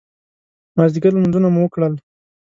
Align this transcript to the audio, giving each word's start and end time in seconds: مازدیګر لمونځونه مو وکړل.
مازدیګر 0.75 1.11
لمونځونه 1.13 1.47
مو 1.49 1.61
وکړل. 1.63 1.93